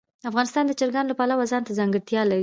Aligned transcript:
افغانستان 0.29 0.63
د 0.67 0.71
چرګان 0.79 1.05
د 1.07 1.11
پلوه 1.19 1.45
ځانته 1.51 1.71
ځانګړتیا 1.79 2.21
لري. 2.29 2.39